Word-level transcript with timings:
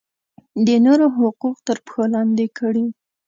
د 0.65 0.67
نورو 0.85 1.05
حقوق 1.17 1.57
تر 1.67 1.77
پښو 1.85 2.03
لاندې 2.13 2.45
کړي. 2.57 2.85